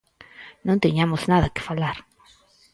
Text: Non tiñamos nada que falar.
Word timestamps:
Non 0.65 0.81
tiñamos 0.83 1.21
nada 1.31 1.53
que 1.53 1.65
falar. 1.69 1.97